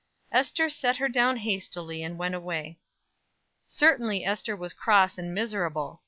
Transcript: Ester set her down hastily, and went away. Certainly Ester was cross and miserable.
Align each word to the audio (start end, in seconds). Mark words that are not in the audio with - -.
Ester 0.31 0.67
set 0.67 0.95
her 0.95 1.07
down 1.07 1.37
hastily, 1.37 2.01
and 2.01 2.17
went 2.17 2.33
away. 2.33 2.79
Certainly 3.67 4.25
Ester 4.25 4.55
was 4.55 4.73
cross 4.73 5.19
and 5.19 5.31
miserable. 5.31 5.99